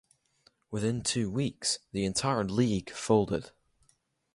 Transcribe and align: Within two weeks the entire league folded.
Within 0.71 1.03
two 1.03 1.29
weeks 1.29 1.77
the 1.91 2.05
entire 2.05 2.43
league 2.43 2.89
folded. 2.89 3.51